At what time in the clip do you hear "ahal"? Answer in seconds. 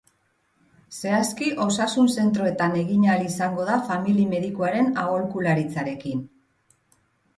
3.09-3.27